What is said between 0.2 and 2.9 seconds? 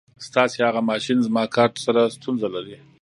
ستاسې هغه ماشین زما کارټ سره ستونزه لري.